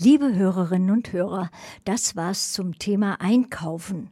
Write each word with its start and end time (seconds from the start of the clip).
Liebe 0.00 0.32
Hörerinnen 0.32 0.90
und 0.92 1.12
Hörer, 1.12 1.50
das 1.84 2.14
war's 2.14 2.52
zum 2.52 2.78
Thema 2.78 3.20
Einkaufen. 3.20 4.10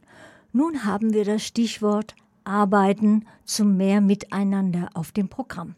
Nun 0.51 0.83
haben 0.83 1.13
wir 1.13 1.23
das 1.23 1.45
Stichwort 1.45 2.13
Arbeiten 2.43 3.25
zum 3.45 3.77
mehr 3.77 4.01
Miteinander 4.01 4.89
auf 4.95 5.13
dem 5.13 5.29
Programm. 5.29 5.75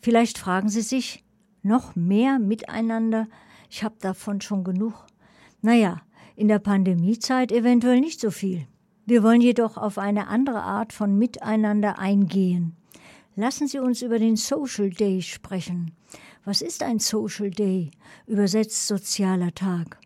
Vielleicht 0.00 0.38
fragen 0.38 0.68
Sie 0.68 0.80
sich, 0.80 1.22
noch 1.62 1.94
mehr 1.94 2.40
Miteinander? 2.40 3.28
Ich 3.70 3.84
habe 3.84 3.94
davon 4.00 4.40
schon 4.40 4.64
genug. 4.64 5.06
Naja, 5.62 6.02
in 6.34 6.48
der 6.48 6.58
Pandemiezeit 6.58 7.52
eventuell 7.52 8.00
nicht 8.00 8.18
so 8.18 8.32
viel. 8.32 8.66
Wir 9.06 9.22
wollen 9.22 9.40
jedoch 9.40 9.76
auf 9.76 9.98
eine 9.98 10.26
andere 10.26 10.62
Art 10.62 10.92
von 10.92 11.16
Miteinander 11.16 12.00
eingehen. 12.00 12.74
Lassen 13.36 13.68
Sie 13.68 13.78
uns 13.78 14.02
über 14.02 14.18
den 14.18 14.34
Social 14.34 14.90
Day 14.90 15.22
sprechen. 15.22 15.92
Was 16.46 16.60
ist 16.60 16.82
ein 16.82 16.98
Social 16.98 17.50
Day? 17.50 17.90
Übersetzt 18.26 18.86
sozialer 18.86 19.54
Tag. 19.54 19.98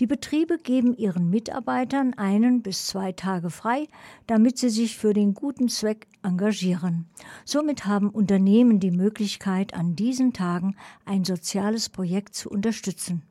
Die 0.00 0.06
Betriebe 0.06 0.56
geben 0.56 0.96
ihren 0.96 1.28
Mitarbeitern 1.28 2.14
einen 2.14 2.62
bis 2.62 2.86
zwei 2.86 3.12
Tage 3.12 3.50
frei, 3.50 3.86
damit 4.26 4.56
sie 4.56 4.70
sich 4.70 4.96
für 4.96 5.12
den 5.12 5.34
guten 5.34 5.68
Zweck 5.68 6.06
engagieren. 6.22 7.06
Somit 7.44 7.84
haben 7.84 8.08
Unternehmen 8.08 8.80
die 8.80 8.90
Möglichkeit, 8.90 9.74
an 9.74 9.96
diesen 9.96 10.32
Tagen 10.32 10.76
ein 11.04 11.24
soziales 11.24 11.90
Projekt 11.90 12.34
zu 12.34 12.48
unterstützen. 12.48 13.22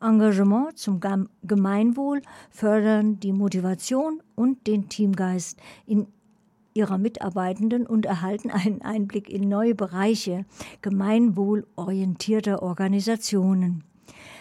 Engagement 0.00 0.78
zum 0.78 1.00
Gemeinwohl 1.42 2.22
fördern 2.50 3.20
die 3.20 3.32
Motivation 3.32 4.22
und 4.34 4.66
den 4.66 4.88
Teamgeist 4.88 5.58
in 5.86 6.06
ihrer 6.76 6.98
Mitarbeitenden 6.98 7.86
und 7.86 8.06
erhalten 8.06 8.50
einen 8.50 8.82
Einblick 8.82 9.28
in 9.30 9.48
neue 9.48 9.74
Bereiche 9.74 10.44
gemeinwohlorientierter 10.82 12.62
Organisationen. 12.62 13.82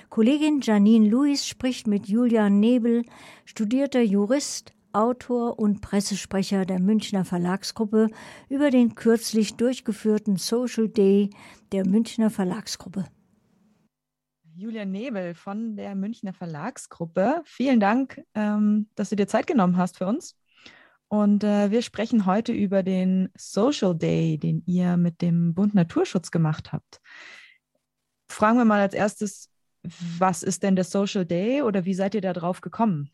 Kollegin 0.10 0.62
Janine 0.62 1.08
Lewis 1.10 1.48
spricht 1.48 1.88
mit 1.88 2.08
Julian 2.08 2.60
Nebel, 2.60 3.04
studierter 3.46 4.02
Jurist, 4.02 4.74
Autor 4.94 5.60
und 5.60 5.82
Pressesprecher 5.82 6.66
der 6.66 6.80
Münchner 6.80 7.26
Verlagsgruppe, 7.26 8.08
über 8.48 8.70
den 8.70 8.96
kürzlich 8.96 9.56
durchgeführten 9.56 10.38
Social 10.38 10.88
Day 10.88 11.32
der 11.74 11.86
Münchner 11.86 12.30
Verlagsgruppe. 12.30 13.06
Julian 14.56 14.92
Nebel 14.92 15.34
von 15.34 15.76
der 15.76 15.96
Münchner 15.96 16.32
Verlagsgruppe. 16.32 17.42
Vielen 17.44 17.82
Dank, 17.82 18.22
ähm, 18.36 18.88
dass 18.96 19.10
du 19.10 19.18
dir 19.18 19.28
Zeit 19.28 19.48
genommen 19.48 19.76
hast 19.76 19.98
für 19.98 20.08
uns. 20.08 20.38
Und 21.08 21.44
äh, 21.44 21.72
wir 21.72 21.82
sprechen 21.82 22.26
heute 22.26 22.52
über 22.52 22.84
den 22.84 23.30
Social 23.38 23.96
Day, 23.96 24.38
den 24.38 24.64
ihr 24.66 24.98
mit 24.98 25.22
dem 25.22 25.54
Bund 25.54 25.76
Naturschutz 25.76 26.32
gemacht 26.32 26.74
habt. 26.74 27.00
Fragen 28.30 28.58
wir 28.58 28.66
mal 28.66 28.82
als 28.82 28.94
erstes, 28.94 29.50
was 30.18 30.44
ist 30.44 30.64
denn 30.64 30.76
der 30.76 30.86
Social 30.86 31.26
Day 31.26 31.62
oder 31.62 31.86
wie 31.86 31.94
seid 31.94 32.16
ihr 32.16 32.22
da 32.22 32.34
drauf 32.34 32.62
gekommen? 32.62 33.12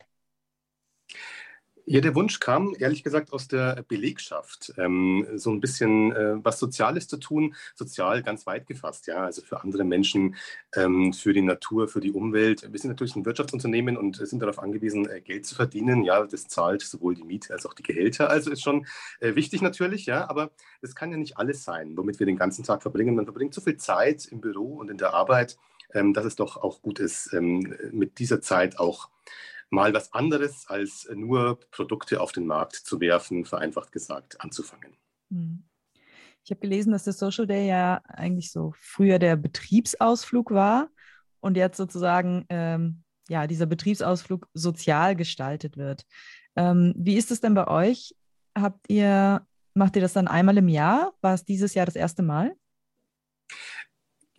Ja, 1.84 2.00
der 2.00 2.14
Wunsch 2.14 2.38
kam 2.38 2.76
ehrlich 2.78 3.02
gesagt 3.02 3.32
aus 3.32 3.48
der 3.48 3.82
Belegschaft, 3.88 4.72
ähm, 4.78 5.26
so 5.34 5.50
ein 5.50 5.60
bisschen 5.60 6.12
äh, 6.12 6.36
was 6.44 6.60
Soziales 6.60 7.08
zu 7.08 7.16
tun, 7.16 7.56
sozial 7.74 8.22
ganz 8.22 8.46
weit 8.46 8.66
gefasst, 8.68 9.08
ja, 9.08 9.24
also 9.24 9.42
für 9.42 9.60
andere 9.62 9.82
Menschen, 9.82 10.36
ähm, 10.76 11.12
für 11.12 11.32
die 11.32 11.42
Natur, 11.42 11.88
für 11.88 11.98
die 11.98 12.12
Umwelt. 12.12 12.70
Wir 12.70 12.78
sind 12.78 12.90
natürlich 12.90 13.16
ein 13.16 13.26
Wirtschaftsunternehmen 13.26 13.96
und 13.96 14.16
sind 14.16 14.40
darauf 14.40 14.60
angewiesen, 14.60 15.08
äh, 15.08 15.20
Geld 15.20 15.44
zu 15.44 15.56
verdienen. 15.56 16.04
Ja, 16.04 16.24
das 16.24 16.46
zahlt 16.46 16.82
sowohl 16.82 17.16
die 17.16 17.24
Miete 17.24 17.52
als 17.52 17.66
auch 17.66 17.74
die 17.74 17.82
Gehälter. 17.82 18.30
Also 18.30 18.52
ist 18.52 18.62
schon 18.62 18.86
äh, 19.18 19.34
wichtig 19.34 19.60
natürlich, 19.60 20.06
ja, 20.06 20.30
aber 20.30 20.52
das 20.82 20.94
kann 20.94 21.10
ja 21.10 21.16
nicht 21.16 21.36
alles 21.36 21.64
sein, 21.64 21.96
womit 21.96 22.20
wir 22.20 22.26
den 22.26 22.36
ganzen 22.36 22.62
Tag 22.62 22.82
verbringen. 22.82 23.16
Man 23.16 23.24
verbringt 23.24 23.54
so 23.54 23.60
viel 23.60 23.76
Zeit 23.76 24.26
im 24.26 24.40
Büro 24.40 24.76
und 24.76 24.88
in 24.88 24.98
der 24.98 25.14
Arbeit, 25.14 25.58
ähm, 25.94 26.14
dass 26.14 26.26
es 26.26 26.36
doch 26.36 26.58
auch 26.58 26.80
gut 26.80 27.00
ist, 27.00 27.32
ähm, 27.32 27.74
mit 27.90 28.20
dieser 28.20 28.40
Zeit 28.40 28.78
auch 28.78 29.08
mal 29.72 29.94
was 29.94 30.12
anderes 30.12 30.66
als 30.68 31.08
nur 31.14 31.58
Produkte 31.70 32.20
auf 32.20 32.32
den 32.32 32.46
Markt 32.46 32.76
zu 32.76 33.00
werfen, 33.00 33.44
vereinfacht 33.44 33.90
gesagt, 33.90 34.40
anzufangen. 34.40 34.96
Hm. 35.30 35.64
Ich 36.44 36.50
habe 36.50 36.60
gelesen, 36.60 36.92
dass 36.92 37.04
der 37.04 37.12
Social 37.12 37.46
Day 37.46 37.68
ja 37.68 38.00
eigentlich 38.04 38.52
so 38.52 38.74
früher 38.76 39.18
der 39.18 39.36
Betriebsausflug 39.36 40.50
war 40.50 40.90
und 41.40 41.56
jetzt 41.56 41.76
sozusagen 41.76 42.44
ähm, 42.48 43.02
ja 43.28 43.46
dieser 43.46 43.66
Betriebsausflug 43.66 44.48
sozial 44.52 45.16
gestaltet 45.16 45.76
wird. 45.76 46.04
Ähm, 46.56 46.92
wie 46.96 47.16
ist 47.16 47.30
es 47.30 47.40
denn 47.40 47.54
bei 47.54 47.68
euch? 47.68 48.14
Habt 48.56 48.90
ihr 48.90 49.46
macht 49.74 49.96
ihr 49.96 50.02
das 50.02 50.12
dann 50.12 50.28
einmal 50.28 50.58
im 50.58 50.68
Jahr? 50.68 51.14
War 51.20 51.34
es 51.34 51.44
dieses 51.44 51.74
Jahr 51.74 51.86
das 51.86 51.96
erste 51.96 52.22
Mal? 52.22 52.54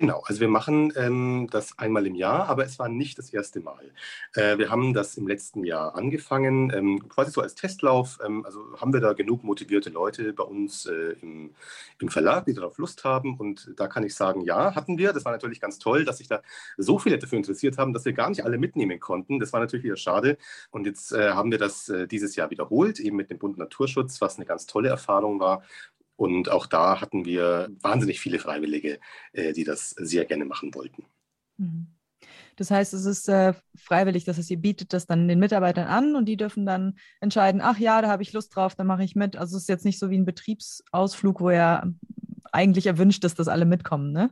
Genau, 0.03 0.21
also 0.25 0.41
wir 0.41 0.49
machen 0.49 0.91
ähm, 0.97 1.47
das 1.49 1.79
einmal 1.79 2.05
im 2.05 2.15
Jahr, 2.15 2.49
aber 2.49 2.65
es 2.65 2.77
war 2.77 2.89
nicht 2.89 3.17
das 3.17 3.31
erste 3.31 3.61
Mal. 3.61 3.89
Äh, 4.33 4.57
wir 4.57 4.69
haben 4.69 4.93
das 4.93 5.15
im 5.15 5.29
letzten 5.29 5.63
Jahr 5.63 5.95
angefangen, 5.95 6.73
ähm, 6.75 7.07
quasi 7.07 7.31
so 7.31 7.39
als 7.39 7.55
Testlauf. 7.55 8.19
Ähm, 8.21 8.45
also 8.45 8.59
haben 8.81 8.91
wir 8.91 8.99
da 8.99 9.13
genug 9.13 9.45
motivierte 9.45 9.89
Leute 9.89 10.33
bei 10.33 10.43
uns 10.43 10.87
äh, 10.87 11.15
im, 11.21 11.55
im, 11.99 12.09
Verlag, 12.09 12.43
die 12.47 12.53
darauf 12.53 12.77
Lust 12.79 13.05
haben. 13.05 13.37
Und 13.39 13.71
da 13.77 13.87
kann 13.87 14.03
ich 14.03 14.13
sagen, 14.13 14.41
ja, 14.41 14.75
hatten 14.75 14.97
wir. 14.97 15.13
Das 15.13 15.23
war 15.23 15.31
natürlich 15.31 15.61
ganz 15.61 15.79
toll, 15.79 16.03
dass 16.03 16.17
sich 16.17 16.27
da 16.27 16.41
so 16.75 16.99
viele 16.99 17.17
dafür 17.17 17.37
interessiert 17.37 17.77
haben, 17.77 17.93
dass 17.93 18.03
wir 18.03 18.11
gar 18.11 18.27
nicht 18.27 18.43
alle 18.43 18.57
mitnehmen 18.57 18.99
konnten. 18.99 19.39
Das 19.39 19.53
war 19.53 19.61
natürlich 19.61 19.85
wieder 19.85 19.95
schade. 19.95 20.37
Und 20.69 20.85
jetzt 20.85 21.13
äh, 21.13 21.29
haben 21.29 21.49
wir 21.49 21.59
das 21.59 21.87
äh, 21.87 22.09
dieses 22.09 22.35
Jahr 22.35 22.49
wiederholt, 22.49 22.99
eben 22.99 23.15
mit 23.15 23.29
dem 23.29 23.39
Bund 23.39 23.57
Naturschutz, 23.57 24.19
was 24.19 24.35
eine 24.35 24.45
ganz 24.45 24.65
tolle 24.65 24.89
Erfahrung 24.89 25.39
war. 25.39 25.63
Und 26.31 26.49
auch 26.49 26.67
da 26.67 27.01
hatten 27.01 27.25
wir 27.25 27.69
wahnsinnig 27.81 28.19
viele 28.19 28.39
Freiwillige, 28.39 28.99
äh, 29.33 29.53
die 29.53 29.63
das 29.63 29.91
sehr 29.91 30.25
gerne 30.25 30.45
machen 30.45 30.73
wollten. 30.73 31.05
Mhm. 31.57 31.87
Das 32.55 32.71
heißt, 32.71 32.93
es 32.93 33.05
ist 33.05 33.27
äh, 33.29 33.53
freiwillig, 33.75 34.25
das 34.25 34.37
heißt, 34.37 34.51
ihr 34.51 34.57
bietet 34.57 34.93
das 34.93 35.07
dann 35.07 35.27
den 35.27 35.39
Mitarbeitern 35.39 35.87
an 35.87 36.15
und 36.15 36.25
die 36.25 36.37
dürfen 36.37 36.65
dann 36.65 36.97
entscheiden, 37.19 37.61
ach 37.61 37.79
ja, 37.79 38.01
da 38.01 38.09
habe 38.09 38.23
ich 38.23 38.33
Lust 38.33 38.55
drauf, 38.55 38.75
dann 38.75 38.87
mache 38.87 39.03
ich 39.03 39.15
mit. 39.15 39.35
Also 39.35 39.57
es 39.57 39.63
ist 39.63 39.69
jetzt 39.69 39.85
nicht 39.85 39.99
so 39.99 40.09
wie 40.09 40.17
ein 40.17 40.25
Betriebsausflug, 40.25 41.41
wo 41.41 41.49
ja 41.49 41.83
eigentlich 42.51 42.85
erwünscht 42.85 43.23
ist, 43.25 43.39
dass 43.39 43.47
alle 43.47 43.65
mitkommen, 43.65 44.11
ne? 44.11 44.31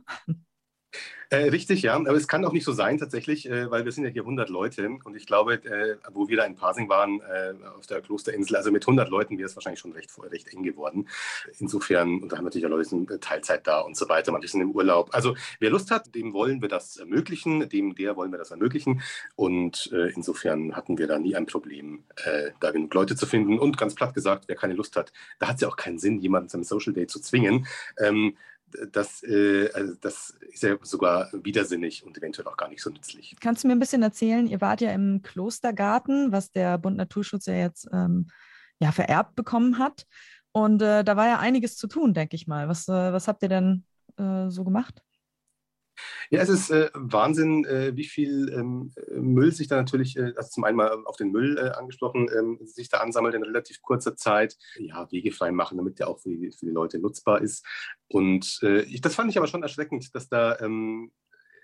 Äh, 1.32 1.48
richtig, 1.48 1.80
ja. 1.80 1.94
Aber 1.94 2.12
es 2.12 2.28
kann 2.28 2.44
auch 2.44 2.52
nicht 2.52 2.64
so 2.64 2.72
sein 2.72 2.98
tatsächlich, 2.98 3.48
äh, 3.48 3.70
weil 3.70 3.86
wir 3.86 3.92
sind 3.92 4.04
ja 4.04 4.10
hier 4.10 4.20
100 4.20 4.50
Leute 4.50 4.90
und 5.02 5.16
ich 5.16 5.24
glaube, 5.24 5.54
äh, 5.64 5.96
wo 6.12 6.28
wir 6.28 6.36
da 6.36 6.44
in 6.44 6.56
Pasing 6.56 6.90
waren, 6.90 7.20
äh, 7.22 7.54
auf 7.78 7.86
der 7.86 8.02
Klosterinsel, 8.02 8.54
also 8.54 8.70
mit 8.70 8.86
100 8.86 9.08
Leuten 9.08 9.38
wäre 9.38 9.46
es 9.46 9.56
wahrscheinlich 9.56 9.80
schon 9.80 9.92
recht, 9.92 10.10
recht 10.30 10.52
eng 10.52 10.62
geworden. 10.62 11.08
Insofern, 11.58 12.20
und 12.20 12.30
da 12.30 12.36
haben 12.36 12.44
natürlich 12.44 12.66
auch 12.66 12.70
Leute 12.70 12.94
in 12.94 13.06
Teilzeit 13.18 13.66
da 13.66 13.80
und 13.80 13.96
so 13.96 14.10
weiter, 14.10 14.30
manche 14.30 14.48
sind 14.48 14.60
im 14.60 14.72
Urlaub. 14.72 15.08
Also 15.14 15.34
wer 15.58 15.70
Lust 15.70 15.90
hat, 15.90 16.14
dem 16.14 16.34
wollen 16.34 16.60
wir 16.60 16.68
das 16.68 16.98
ermöglichen, 16.98 17.66
dem, 17.66 17.94
der 17.94 18.14
wollen 18.16 18.30
wir 18.30 18.38
das 18.38 18.50
ermöglichen. 18.50 19.00
Und 19.34 19.90
äh, 19.90 20.10
insofern 20.10 20.76
hatten 20.76 20.98
wir 20.98 21.06
da 21.06 21.18
nie 21.18 21.34
ein 21.34 21.46
Problem, 21.46 22.04
äh, 22.26 22.50
da 22.60 22.72
genug 22.72 22.92
Leute 22.92 23.16
zu 23.16 23.24
finden. 23.24 23.58
Und 23.58 23.78
ganz 23.78 23.94
platt 23.94 24.12
gesagt, 24.12 24.44
wer 24.48 24.56
keine 24.56 24.74
Lust 24.74 24.96
hat, 24.96 25.14
da 25.38 25.48
hat 25.48 25.54
es 25.54 25.62
ja 25.62 25.68
auch 25.68 25.76
keinen 25.76 25.98
Sinn, 25.98 26.18
jemanden 26.18 26.50
zum 26.50 26.62
Social 26.62 26.92
Day 26.92 27.06
zu 27.06 27.20
zwingen. 27.20 27.66
Ähm, 27.98 28.36
das, 28.90 29.22
äh, 29.22 29.70
also 29.72 29.94
das 30.00 30.36
ist 30.50 30.62
ja 30.62 30.76
sogar 30.82 31.30
widersinnig 31.32 32.04
und 32.04 32.16
eventuell 32.16 32.48
auch 32.48 32.56
gar 32.56 32.68
nicht 32.68 32.82
so 32.82 32.90
nützlich. 32.90 33.36
Kannst 33.40 33.64
du 33.64 33.68
mir 33.68 33.74
ein 33.74 33.80
bisschen 33.80 34.02
erzählen, 34.02 34.46
ihr 34.46 34.60
wart 34.60 34.80
ja 34.80 34.92
im 34.92 35.22
Klostergarten, 35.22 36.32
was 36.32 36.50
der 36.50 36.78
Bund 36.78 36.96
Naturschutz 36.96 37.46
ja 37.46 37.54
jetzt 37.54 37.88
ähm, 37.92 38.28
ja, 38.78 38.92
vererbt 38.92 39.36
bekommen 39.36 39.78
hat. 39.78 40.06
Und 40.52 40.82
äh, 40.82 41.02
da 41.04 41.16
war 41.16 41.26
ja 41.26 41.38
einiges 41.38 41.76
zu 41.76 41.86
tun, 41.86 42.14
denke 42.14 42.36
ich 42.36 42.46
mal. 42.46 42.68
Was, 42.68 42.88
äh, 42.88 43.12
was 43.12 43.28
habt 43.28 43.42
ihr 43.42 43.48
denn 43.48 43.84
äh, 44.18 44.50
so 44.50 44.64
gemacht? 44.64 45.02
Ja, 46.30 46.40
es 46.40 46.48
ist 46.48 46.70
äh, 46.70 46.90
Wahnsinn, 46.94 47.64
äh, 47.64 47.92
wie 47.94 48.04
viel 48.04 48.52
ähm, 48.52 48.92
Müll 49.10 49.52
sich 49.52 49.68
da 49.68 49.76
natürlich, 49.76 50.16
äh, 50.16 50.32
also 50.36 50.50
zum 50.50 50.64
einen 50.64 50.76
mal 50.76 50.90
auf 51.04 51.16
den 51.16 51.30
Müll 51.30 51.58
äh, 51.58 51.70
angesprochen, 51.70 52.28
ähm, 52.36 52.58
sich 52.62 52.88
da 52.88 52.98
ansammelt 52.98 53.34
in 53.34 53.42
relativ 53.42 53.82
kurzer 53.82 54.16
Zeit. 54.16 54.56
Ja, 54.78 55.10
wegefrei 55.10 55.52
machen, 55.52 55.78
damit 55.78 55.98
der 55.98 56.08
auch 56.08 56.20
für 56.20 56.30
die, 56.30 56.52
für 56.52 56.66
die 56.66 56.72
Leute 56.72 56.98
nutzbar 56.98 57.42
ist. 57.42 57.66
Und 58.08 58.60
äh, 58.62 58.82
ich, 58.82 59.00
das 59.00 59.14
fand 59.14 59.30
ich 59.30 59.38
aber 59.38 59.46
schon 59.46 59.62
erschreckend, 59.62 60.14
dass 60.14 60.28
da 60.28 60.58
ähm, 60.60 61.12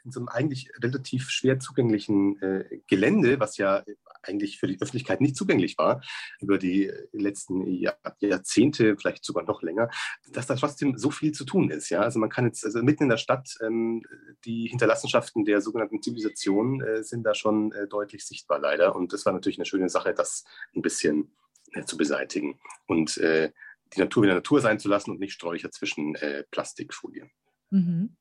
in 0.04 0.12
so 0.12 0.20
einem 0.20 0.28
eigentlich 0.28 0.70
relativ 0.82 1.30
schwer 1.30 1.58
zugänglichen 1.58 2.40
äh, 2.40 2.80
Gelände, 2.86 3.40
was 3.40 3.56
ja 3.58 3.84
eigentlich 4.28 4.58
für 4.58 4.66
die 4.66 4.80
Öffentlichkeit 4.80 5.20
nicht 5.20 5.36
zugänglich 5.36 5.78
war, 5.78 6.02
über 6.40 6.58
die 6.58 6.92
letzten 7.12 7.66
Jahr, 7.66 7.96
Jahrzehnte, 8.20 8.96
vielleicht 8.96 9.24
sogar 9.24 9.44
noch 9.44 9.62
länger, 9.62 9.90
dass 10.32 10.46
da 10.46 10.54
trotzdem 10.54 10.96
so 10.96 11.10
viel 11.10 11.32
zu 11.32 11.44
tun 11.44 11.70
ist. 11.70 11.88
Ja? 11.90 12.00
Also 12.00 12.18
man 12.18 12.28
kann 12.28 12.46
jetzt, 12.46 12.64
also 12.64 12.82
mitten 12.82 13.04
in 13.04 13.08
der 13.08 13.16
Stadt, 13.16 13.56
ähm, 13.62 14.02
die 14.44 14.68
Hinterlassenschaften 14.68 15.44
der 15.44 15.60
sogenannten 15.60 16.02
Zivilisation 16.02 16.80
äh, 16.80 17.02
sind 17.02 17.24
da 17.24 17.34
schon 17.34 17.72
äh, 17.72 17.88
deutlich 17.88 18.24
sichtbar 18.24 18.58
leider. 18.58 18.94
Und 18.94 19.12
das 19.12 19.26
war 19.26 19.32
natürlich 19.32 19.58
eine 19.58 19.66
schöne 19.66 19.88
Sache, 19.88 20.14
das 20.14 20.44
ein 20.74 20.82
bisschen 20.82 21.32
äh, 21.72 21.84
zu 21.84 21.96
beseitigen 21.96 22.58
und 22.86 23.16
äh, 23.18 23.52
die 23.94 24.00
Natur 24.00 24.24
wieder 24.24 24.34
Natur 24.34 24.60
sein 24.60 24.78
zu 24.78 24.88
lassen 24.88 25.10
und 25.10 25.20
nicht 25.20 25.32
Sträucher 25.32 25.70
zwischen 25.70 26.14
äh, 26.16 26.44
Plastikfolien. 26.50 27.30
Mhm. 27.70 28.16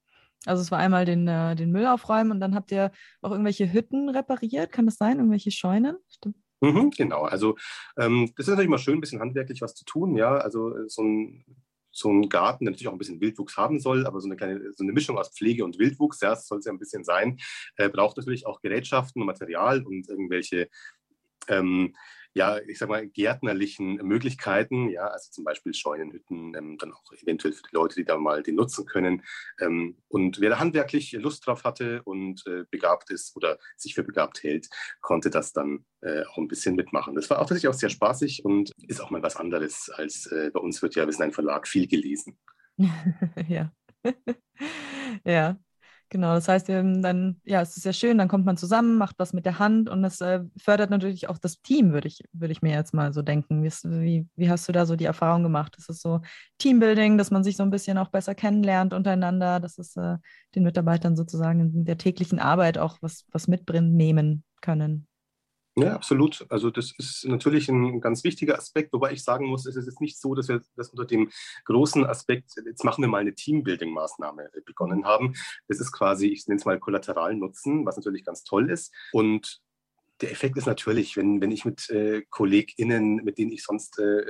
Also 0.46 0.62
es 0.62 0.72
war 0.72 0.80
einmal 0.80 1.06
den, 1.06 1.28
äh, 1.28 1.56
den 1.56 1.72
Müll 1.72 1.86
aufräumen 1.88 2.32
und 2.32 2.40
dann 2.40 2.56
habt 2.56 2.72
ihr 2.72 2.92
auch 3.22 3.32
irgendwelche 3.32 3.72
Hütten 3.72 4.10
repariert, 4.10 4.72
kann 4.72 4.86
das 4.86 4.96
sein? 4.96 5.18
Irgendwelche 5.18 5.52
Scheunen? 5.52 5.98
Stimmt. 6.10 6.38
Mhm, 6.62 6.90
genau, 6.92 7.24
also 7.24 7.56
ähm, 7.98 8.32
das 8.36 8.48
ist 8.48 8.50
natürlich 8.50 8.68
immer 8.68 8.80
schön, 8.80 8.96
ein 8.98 9.02
bisschen 9.02 9.20
handwerklich 9.20 9.62
was 9.62 9.76
zu 9.76 9.86
tun, 9.86 10.16
ja. 10.16 10.38
Also 10.38 10.76
äh, 10.76 10.88
so 10.88 11.04
ein 11.04 11.46
so 11.98 12.12
ein 12.12 12.30
Garten, 12.30 12.66
der 12.66 12.72
natürlich 12.72 12.88
auch 12.88 12.94
ein 12.94 13.00
bisschen 13.00 13.22
Wildwuchs 13.22 13.58
haben 13.58 13.80
soll, 13.80 14.06
aber 14.06 14.22
so 14.22 14.28
eine 14.28 14.36
kleine, 14.36 14.72
so 14.74 14.84
eine 14.84 14.94
Mischung 14.94 15.18
aus 15.18 15.30
Pflege 15.36 15.66
und 15.66 15.80
Wildwuchs, 15.80 16.22
ja, 16.22 16.30
das 16.30 16.48
soll 16.48 16.60
es 16.60 16.66
ja 16.66 16.72
ein 16.72 16.78
bisschen 16.78 17.04
sein, 17.04 17.40
äh, 17.78 17.90
braucht 17.90 18.18
natürlich 18.18 18.46
auch 18.46 18.62
Gerätschaften 18.62 19.22
und 19.22 19.26
Material 19.26 19.84
und 19.84 20.08
irgendwelche 20.08 20.70
ähm, 21.48 21.96
ja, 22.38 22.60
ich 22.60 22.78
sag 22.78 22.88
mal, 22.88 23.08
gärtnerlichen 23.08 23.96
Möglichkeiten, 23.96 24.90
ja, 24.90 25.08
also 25.08 25.32
zum 25.32 25.44
Beispiel 25.44 25.74
Scheunenhütten, 25.74 26.56
ähm, 26.56 26.78
dann 26.78 26.94
auch 26.94 27.12
eventuell 27.12 27.54
für 27.54 27.64
die 27.64 27.76
Leute, 27.76 27.96
die 27.96 28.06
da 28.06 28.18
mal 28.18 28.44
die 28.44 28.52
nutzen 28.52 28.86
können. 28.86 29.24
Ähm, 29.60 29.98
und 30.08 30.40
wer 30.40 30.52
da 30.52 30.60
handwerklich 30.60 31.14
Lust 31.14 31.46
drauf 31.48 31.64
hatte 31.64 32.04
und 32.04 32.46
äh, 32.46 32.64
begabt 32.70 33.10
ist 33.10 33.36
oder 33.36 33.58
sich 33.76 33.96
für 33.96 34.04
begabt 34.04 34.44
hält, 34.44 34.68
konnte 35.02 35.32
das 35.32 35.52
dann 35.52 35.86
äh, 36.02 36.24
auch 36.26 36.38
ein 36.38 36.48
bisschen 36.48 36.76
mitmachen. 36.76 37.16
Das 37.16 37.30
war 37.30 37.40
auch 37.40 37.48
tatsächlich 37.48 37.70
auch 37.70 37.74
sehr 37.74 37.90
spaßig 37.90 38.46
und 38.46 38.72
ist 38.88 39.02
auch 39.02 39.10
mal 39.10 39.24
was 39.24 39.36
anderes 39.36 39.90
als 39.90 40.28
äh, 40.28 40.52
bei 40.54 40.60
uns 40.60 40.82
wird 40.84 40.96
ja, 40.96 41.06
wir 41.06 41.14
sind 41.14 41.24
ein 41.24 41.34
Verlag, 41.34 41.68
viel 41.68 41.88
gelesen. 41.88 42.38
ja. 43.48 43.72
ja. 45.26 45.58
Genau, 46.10 46.34
das 46.36 46.48
heißt, 46.48 46.70
dann, 46.70 47.42
ja, 47.44 47.62
es 47.62 47.76
ist 47.76 47.84
sehr 47.84 47.92
schön, 47.92 48.18
dann 48.18 48.30
kommt 48.30 48.46
man 48.46 48.56
zusammen, 48.56 48.98
macht 48.98 49.20
was 49.20 49.34
mit 49.34 49.46
der 49.46 49.60
Hand 49.60 49.90
und 49.90 50.02
das 50.04 50.22
äh, 50.22 50.40
fördert 50.58 50.90
natürlich 50.90 51.28
auch 51.28 51.38
das 51.38 51.62
Team, 51.62 51.92
würde 51.92 52.08
ich, 52.08 52.24
würd 52.32 52.50
ich 52.50 52.62
mir 52.62 52.74
jetzt 52.74 52.94
mal 52.94 53.12
so 53.12 53.22
denken. 53.22 53.62
Wie, 53.62 54.26
wie, 54.38 54.50
hast 54.50 54.70
du 54.70 54.72
da 54.72 54.86
so 54.86 54.96
die 54.96 55.04
Erfahrung 55.04 55.44
gemacht? 55.44 55.76
Ist 55.78 55.90
es 55.90 56.02
so 56.02 56.22
Teambuilding, 56.60 57.18
dass 57.18 57.30
man 57.30 57.44
sich 57.44 57.58
so 57.58 57.64
ein 57.64 57.72
bisschen 57.72 57.98
auch 57.98 58.08
besser 58.08 58.36
kennenlernt 58.36 58.94
untereinander, 58.94 59.60
dass 59.60 59.78
es 59.80 59.98
äh, 59.98 60.16
den 60.56 60.64
Mitarbeitern 60.64 61.18
sozusagen 61.18 61.60
in 61.60 61.84
der 61.84 61.98
täglichen 61.98 62.40
Arbeit 62.40 62.78
auch 62.78 62.98
was, 63.02 63.26
was 63.34 63.50
mitnehmen 63.50 64.46
können? 64.62 65.07
Ja, 65.80 65.94
absolut. 65.94 66.44
Also 66.50 66.72
das 66.72 66.92
ist 66.98 67.26
natürlich 67.26 67.70
ein 67.70 68.02
ganz 68.02 68.24
wichtiger 68.24 68.58
Aspekt, 68.58 68.94
wobei 68.94 69.12
ich 69.12 69.24
sagen 69.24 69.46
muss, 69.46 69.68
es 69.68 69.76
ist 69.76 69.86
jetzt 69.86 70.02
nicht 70.02 70.20
so, 70.20 70.34
dass 70.34 70.48
wir 70.48 70.62
das 70.76 70.90
unter 70.90 71.06
dem 71.06 71.30
großen 71.66 72.04
Aspekt, 72.04 72.54
jetzt 72.66 72.84
machen 72.84 73.04
wir 73.04 73.08
mal 73.08 73.20
eine 73.20 73.36
Teambuilding-Maßnahme 73.36 74.46
äh, 74.54 74.62
begonnen 74.66 75.06
haben. 75.06 75.36
Das 75.68 75.80
ist 75.80 75.92
quasi, 75.92 76.30
ich 76.30 76.48
nenne 76.48 76.58
es 76.58 76.66
mal 76.66 76.80
Kollateralnutzen, 76.80 77.86
was 77.86 77.96
natürlich 77.96 78.26
ganz 78.26 78.44
toll 78.44 78.72
ist. 78.72 78.92
Und 79.12 79.62
der 80.22 80.32
Effekt 80.32 80.58
ist 80.58 80.66
natürlich, 80.66 81.16
wenn, 81.16 81.42
wenn 81.42 81.52
ich 81.52 81.64
mit 81.64 81.92
äh, 81.92 82.24
KollegInnen, 82.32 83.18
mit 83.24 83.38
denen 83.38 83.52
ich 83.52 83.64
sonst 83.64 84.00
äh, 84.00 84.24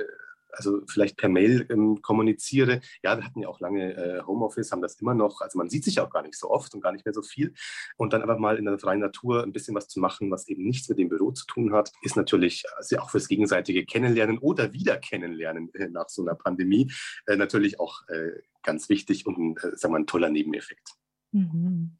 also 0.50 0.80
vielleicht 0.86 1.16
per 1.16 1.28
Mail 1.28 1.66
ähm, 1.70 2.00
kommuniziere. 2.02 2.80
Ja, 3.02 3.16
wir 3.16 3.24
hatten 3.24 3.40
ja 3.40 3.48
auch 3.48 3.60
lange 3.60 3.94
äh, 3.94 4.22
Homeoffice, 4.22 4.72
haben 4.72 4.82
das 4.82 5.00
immer 5.00 5.14
noch. 5.14 5.40
Also 5.40 5.58
man 5.58 5.68
sieht 5.68 5.84
sich 5.84 6.00
auch 6.00 6.10
gar 6.10 6.22
nicht 6.22 6.36
so 6.36 6.50
oft 6.50 6.74
und 6.74 6.80
gar 6.80 6.92
nicht 6.92 7.04
mehr 7.04 7.14
so 7.14 7.22
viel. 7.22 7.54
Und 7.96 8.12
dann 8.12 8.22
einfach 8.22 8.38
mal 8.38 8.56
in 8.56 8.64
der 8.64 8.78
freien 8.78 9.00
Natur 9.00 9.42
ein 9.42 9.52
bisschen 9.52 9.74
was 9.74 9.88
zu 9.88 10.00
machen, 10.00 10.30
was 10.30 10.48
eben 10.48 10.64
nichts 10.64 10.88
mit 10.88 10.98
dem 10.98 11.08
Büro 11.08 11.32
zu 11.32 11.46
tun 11.46 11.72
hat, 11.72 11.92
ist 12.02 12.16
natürlich 12.16 12.64
also 12.76 12.98
auch 12.98 13.10
fürs 13.10 13.28
gegenseitige 13.28 13.84
Kennenlernen 13.84 14.38
oder 14.38 14.72
Wiederkennenlernen 14.72 15.72
äh, 15.74 15.88
nach 15.88 16.08
so 16.08 16.22
einer 16.22 16.34
Pandemie 16.34 16.90
äh, 17.26 17.36
natürlich 17.36 17.80
auch 17.80 18.06
äh, 18.08 18.30
ganz 18.62 18.88
wichtig 18.88 19.26
und 19.26 19.62
äh, 19.62 19.76
sagen 19.76 19.94
wir, 19.94 19.98
ein 19.98 20.06
toller 20.06 20.30
Nebeneffekt. 20.30 20.94
Mhm. 21.32 21.96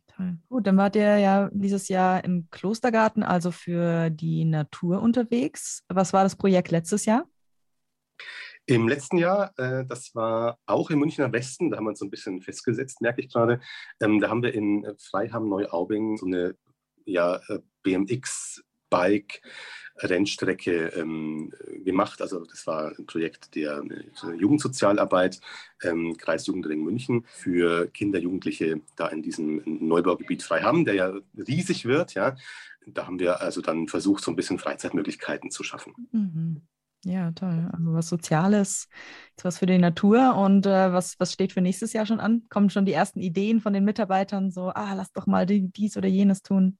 Gut, 0.49 0.67
dann 0.67 0.77
wart 0.77 0.97
ihr 0.97 1.19
ja 1.19 1.49
dieses 1.53 1.87
Jahr 1.87 2.25
im 2.25 2.49
Klostergarten, 2.50 3.23
also 3.23 3.53
für 3.53 4.11
die 4.11 4.45
Natur 4.45 5.00
unterwegs. 5.00 5.85
Was 5.89 6.12
war 6.12 6.25
das 6.25 6.35
Projekt 6.35 6.73
letztes 6.73 7.05
Jahr? 7.05 7.29
Im 8.69 8.87
letzten 8.87 9.17
Jahr, 9.17 9.55
äh, 9.56 9.87
das 9.87 10.15
war 10.15 10.59
auch 10.67 10.91
im 10.91 10.99
Münchner 10.99 11.32
Westen, 11.32 11.70
da 11.70 11.79
haben 11.79 11.85
wir 11.85 11.91
uns 11.91 12.00
so 12.00 12.05
ein 12.05 12.11
bisschen 12.11 12.43
festgesetzt, 12.43 13.00
merke 13.00 13.23
ich 13.23 13.32
gerade. 13.32 13.61
Ähm, 13.99 14.20
da 14.20 14.29
haben 14.29 14.43
wir 14.43 14.53
in 14.53 14.87
Freiham 14.99 15.49
Neuaubing 15.49 16.19
so 16.19 16.26
eine 16.26 16.55
ja, 17.06 17.37
äh, 17.49 17.61
BMX-Bike 17.82 19.41
Rennstrecke 19.97 20.88
ähm, 20.88 21.50
gemacht. 21.82 22.20
Also 22.20 22.44
das 22.44 22.67
war 22.67 22.93
ein 22.99 23.06
Projekt 23.06 23.55
der 23.55 23.82
Jugendsozialarbeit, 24.37 25.41
ähm, 25.82 26.19
Kreisjugendring 26.19 26.85
München 26.85 27.25
für 27.26 27.88
Kinder, 27.88 28.19
Jugendliche 28.19 28.82
da 28.97 29.09
in 29.09 29.23
diesem 29.23 29.62
Neubaugebiet 29.64 30.43
Freiham, 30.43 30.85
der 30.85 30.94
ja 30.94 31.14
riesig 31.38 31.87
wird. 31.87 32.12
Ja, 32.12 32.37
da 32.87 33.06
haben 33.06 33.19
wir 33.19 33.41
also 33.41 33.62
dann 33.62 33.88
versucht, 33.88 34.23
so 34.23 34.31
ein 34.31 34.37
bisschen 34.37 34.59
Freizeitmöglichkeiten 34.59 35.50
zu 35.50 35.62
schaffen. 35.62 35.94
Mhm. 36.12 36.62
Ja, 37.05 37.31
toll. 37.33 37.71
Also 37.73 37.93
was 37.95 38.09
Soziales, 38.09 38.89
was 39.43 39.59
für 39.59 39.67
die 39.67 39.79
Natur 39.79 40.35
und 40.37 40.67
äh, 40.67 40.93
was, 40.93 41.19
was 41.21 41.33
steht 41.33 41.53
für 41.53 41.61
nächstes 41.61 41.93
Jahr 41.93 42.06
schon 42.06 42.19
an? 42.21 42.43
Kommen 42.49 42.71
schon 42.71 42.87
die 42.87 42.93
ersten 42.93 43.21
Ideen 43.21 43.61
von 43.61 43.73
den 43.73 43.85
Mitarbeitern, 43.85 44.50
so, 44.50 44.71
ah, 44.71 44.95
lass 44.95 45.12
doch 45.12 45.27
mal 45.27 45.47
dies 45.47 45.97
oder 45.97 46.09
jenes 46.09 46.43
tun? 46.43 46.79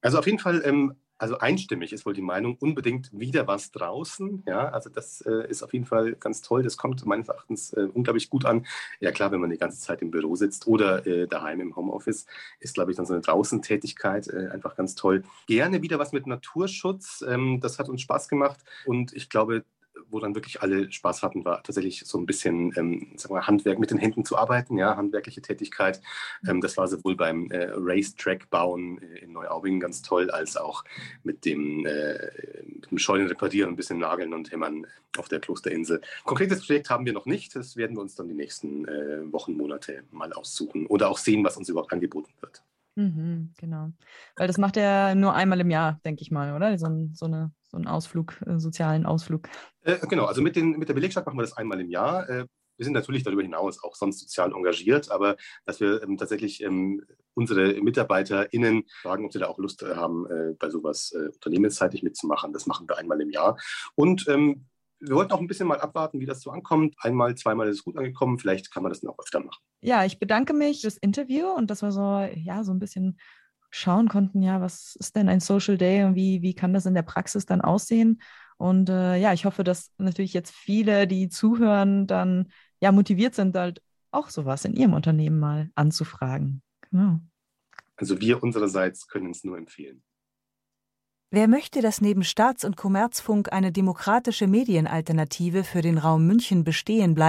Also 0.00 0.18
auf 0.18 0.26
jeden 0.26 0.38
Fall 0.40 0.62
ähm, 0.64 0.96
also 1.18 1.38
einstimmig 1.38 1.92
ist 1.92 2.06
wohl 2.06 2.14
die 2.14 2.22
Meinung, 2.22 2.56
unbedingt 2.60 3.10
wieder 3.12 3.46
was 3.46 3.72
draußen. 3.72 4.44
Ja, 4.46 4.68
also 4.68 4.88
das 4.88 5.20
äh, 5.22 5.48
ist 5.48 5.62
auf 5.62 5.72
jeden 5.72 5.84
Fall 5.84 6.14
ganz 6.14 6.42
toll. 6.42 6.62
Das 6.62 6.76
kommt 6.76 7.04
meines 7.04 7.28
Erachtens 7.28 7.72
äh, 7.72 7.88
unglaublich 7.92 8.30
gut 8.30 8.44
an. 8.44 8.66
Ja 9.00 9.10
klar, 9.10 9.32
wenn 9.32 9.40
man 9.40 9.50
die 9.50 9.58
ganze 9.58 9.80
Zeit 9.80 10.00
im 10.00 10.10
Büro 10.10 10.36
sitzt 10.36 10.66
oder 10.66 11.06
äh, 11.06 11.26
daheim 11.26 11.60
im 11.60 11.76
Homeoffice, 11.76 12.26
ist, 12.60 12.74
glaube 12.74 12.92
ich, 12.92 12.96
dann 12.96 13.06
so 13.06 13.14
eine 13.14 13.22
Draußentätigkeit 13.22 14.28
äh, 14.28 14.48
einfach 14.48 14.76
ganz 14.76 14.94
toll. 14.94 15.24
Gerne 15.46 15.82
wieder 15.82 15.98
was 15.98 16.12
mit 16.12 16.26
Naturschutz. 16.26 17.24
Ähm, 17.26 17.60
das 17.60 17.78
hat 17.78 17.88
uns 17.88 18.00
Spaß 18.02 18.28
gemacht 18.28 18.60
und 18.86 19.12
ich 19.12 19.28
glaube, 19.28 19.64
wo 20.10 20.20
dann 20.20 20.34
wirklich 20.34 20.62
alle 20.62 20.90
Spaß 20.90 21.22
hatten, 21.22 21.44
war 21.44 21.62
tatsächlich 21.62 22.02
so 22.04 22.18
ein 22.18 22.26
bisschen 22.26 22.72
ähm, 22.76 23.12
sagen 23.16 23.34
wir, 23.34 23.46
Handwerk 23.46 23.78
mit 23.78 23.90
den 23.90 23.98
Händen 23.98 24.24
zu 24.24 24.36
arbeiten, 24.36 24.78
ja, 24.78 24.96
handwerkliche 24.96 25.42
Tätigkeit. 25.42 26.00
Ähm, 26.46 26.60
das 26.60 26.76
war 26.76 26.88
sowohl 26.88 27.16
beim 27.16 27.50
äh, 27.50 27.70
Racetrack-Bauen 27.72 29.02
äh, 29.02 29.18
in 29.18 29.32
Neuaubing 29.32 29.80
ganz 29.80 30.02
toll, 30.02 30.30
als 30.30 30.56
auch 30.56 30.84
mit 31.22 31.44
dem, 31.44 31.86
äh, 31.86 32.30
mit 32.64 32.90
dem 32.90 32.98
Scheunen 32.98 33.26
reparieren, 33.26 33.70
ein 33.70 33.76
bisschen 33.76 33.98
nageln 33.98 34.32
und 34.32 34.50
hämmern 34.52 34.86
auf 35.16 35.28
der 35.28 35.40
Klosterinsel. 35.40 36.00
Konkretes 36.24 36.66
Projekt 36.66 36.90
haben 36.90 37.06
wir 37.06 37.12
noch 37.12 37.26
nicht. 37.26 37.54
Das 37.56 37.76
werden 37.76 37.96
wir 37.96 38.02
uns 38.02 38.14
dann 38.14 38.28
die 38.28 38.34
nächsten 38.34 38.86
äh, 38.86 39.32
Wochen, 39.32 39.56
Monate 39.56 40.04
mal 40.10 40.32
aussuchen 40.32 40.86
oder 40.86 41.08
auch 41.08 41.18
sehen, 41.18 41.44
was 41.44 41.56
uns 41.56 41.68
überhaupt 41.68 41.92
angeboten 41.92 42.32
wird. 42.40 42.62
Mhm, 42.98 43.52
genau. 43.56 43.92
Weil 44.34 44.48
das 44.48 44.58
macht 44.58 44.76
er 44.76 45.14
nur 45.14 45.32
einmal 45.32 45.60
im 45.60 45.70
Jahr, 45.70 46.00
denke 46.04 46.22
ich 46.22 46.32
mal, 46.32 46.56
oder? 46.56 46.76
So, 46.78 46.88
so, 47.12 47.26
eine, 47.26 47.52
so 47.62 47.76
einen 47.76 47.86
Ausflug, 47.86 48.42
äh, 48.44 48.58
sozialen 48.58 49.06
Ausflug. 49.06 49.48
Äh, 49.82 50.04
genau, 50.08 50.24
also 50.24 50.42
mit, 50.42 50.56
den, 50.56 50.72
mit 50.72 50.88
der 50.88 50.94
Belegschaft 50.94 51.24
machen 51.24 51.38
wir 51.38 51.42
das 51.42 51.56
einmal 51.56 51.80
im 51.80 51.90
Jahr. 51.90 52.28
Äh, 52.28 52.46
wir 52.76 52.84
sind 52.84 52.94
natürlich 52.94 53.22
darüber 53.22 53.42
hinaus 53.42 53.84
auch 53.84 53.94
sonst 53.94 54.18
sozial 54.18 54.52
engagiert, 54.52 55.12
aber 55.12 55.36
dass 55.64 55.78
wir 55.78 56.02
ähm, 56.02 56.16
tatsächlich 56.16 56.60
ähm, 56.60 57.04
unsere 57.34 57.80
MitarbeiterInnen 57.80 58.82
fragen, 59.00 59.24
ob 59.24 59.32
sie 59.32 59.38
da 59.38 59.46
auch 59.46 59.58
Lust 59.58 59.84
äh, 59.84 59.94
haben, 59.94 60.26
äh, 60.26 60.54
bei 60.58 60.68
sowas 60.68 61.12
unternehmensseitig 61.12 62.02
mitzumachen. 62.02 62.52
Das 62.52 62.66
machen 62.66 62.88
wir 62.88 62.98
einmal 62.98 63.20
im 63.20 63.30
Jahr. 63.30 63.58
Und 63.94 64.26
ähm, 64.26 64.66
wir 65.00 65.14
wollten 65.14 65.32
auch 65.32 65.40
ein 65.40 65.46
bisschen 65.46 65.68
mal 65.68 65.80
abwarten, 65.80 66.20
wie 66.20 66.26
das 66.26 66.40
so 66.40 66.50
ankommt. 66.50 66.94
Einmal, 66.98 67.34
zweimal 67.36 67.68
ist 67.68 67.76
es 67.78 67.84
gut 67.84 67.96
angekommen. 67.96 68.38
Vielleicht 68.38 68.72
kann 68.72 68.82
man 68.82 68.90
das 68.90 69.02
noch 69.02 69.18
öfter 69.18 69.40
machen. 69.40 69.62
Ja, 69.80 70.04
ich 70.04 70.18
bedanke 70.18 70.52
mich 70.52 70.80
für 70.80 70.88
das 70.88 70.96
Interview 70.96 71.46
und 71.48 71.70
dass 71.70 71.82
wir 71.82 71.92
so, 71.92 72.26
ja, 72.34 72.64
so 72.64 72.72
ein 72.72 72.78
bisschen 72.78 73.18
schauen 73.70 74.08
konnten, 74.08 74.42
ja, 74.42 74.60
was 74.60 74.96
ist 74.96 75.14
denn 75.14 75.28
ein 75.28 75.40
Social 75.40 75.76
Day 75.76 76.04
und 76.04 76.14
wie, 76.14 76.42
wie 76.42 76.54
kann 76.54 76.72
das 76.72 76.86
in 76.86 76.94
der 76.94 77.02
Praxis 77.02 77.46
dann 77.46 77.60
aussehen? 77.60 78.20
Und 78.56 78.88
äh, 78.88 79.16
ja, 79.16 79.32
ich 79.32 79.44
hoffe, 79.44 79.62
dass 79.62 79.92
natürlich 79.98 80.32
jetzt 80.32 80.52
viele, 80.52 81.06
die 81.06 81.28
zuhören, 81.28 82.06
dann 82.06 82.48
ja 82.80 82.92
motiviert 82.92 83.34
sind, 83.34 83.56
halt 83.56 83.82
auch 84.10 84.30
sowas 84.30 84.64
in 84.64 84.74
ihrem 84.74 84.94
Unternehmen 84.94 85.38
mal 85.38 85.70
anzufragen. 85.74 86.62
Genau. 86.90 87.20
Also 87.96 88.20
wir 88.20 88.42
unsererseits 88.42 89.06
können 89.06 89.30
es 89.30 89.44
nur 89.44 89.58
empfehlen. 89.58 90.02
Wer 91.30 91.46
möchte, 91.46 91.82
dass 91.82 92.00
neben 92.00 92.24
Staats- 92.24 92.64
und 92.64 92.78
Kommerzfunk 92.78 93.52
eine 93.52 93.70
demokratische 93.70 94.46
Medienalternative 94.46 95.62
für 95.62 95.82
den 95.82 95.98
Raum 95.98 96.26
München 96.26 96.64
bestehen 96.64 97.14
bleibt, 97.14 97.18